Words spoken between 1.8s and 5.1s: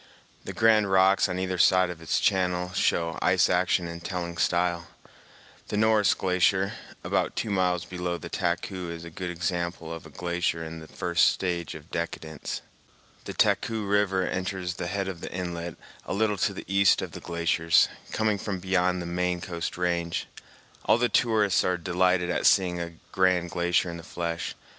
of its channel show ice action in telling style.